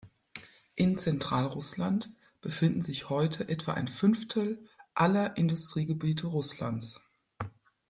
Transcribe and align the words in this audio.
In 0.73 0.97
Zentralrussland 0.97 2.09
befinden 2.41 2.81
sich 2.81 3.11
heute 3.11 3.47
etwa 3.49 3.73
ein 3.75 3.87
fünftel 3.87 4.67
aller 4.95 5.37
Industriegebiete 5.37 6.25
Russlands. 6.25 6.99